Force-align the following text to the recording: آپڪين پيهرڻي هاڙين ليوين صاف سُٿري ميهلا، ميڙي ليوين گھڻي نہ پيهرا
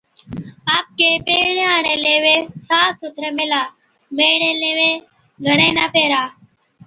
آپڪين 0.75 1.15
پيهرڻي 1.25 1.65
هاڙين 1.71 1.99
ليوين 2.05 2.43
صاف 2.69 2.89
سُٿري 3.01 3.29
ميهلا، 3.37 3.61
ميڙي 4.17 4.51
ليوين 4.61 4.95
گھڻي 5.45 5.69
نہ 5.77 5.85
پيهرا 5.93 6.23